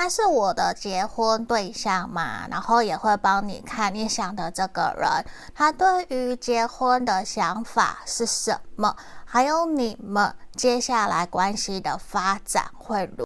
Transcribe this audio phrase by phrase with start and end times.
[0.00, 13.16] 他是我的结婚对象嘛然后也会帮你看你想的这个人他对于结婚的想法是什么还有你们接下来关系的发展会如